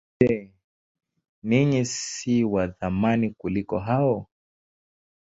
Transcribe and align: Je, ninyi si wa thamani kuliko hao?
Je, 0.21 0.35
ninyi 1.43 1.85
si 1.85 2.43
wa 2.43 2.67
thamani 2.67 3.29
kuliko 3.37 3.79
hao? 3.79 4.27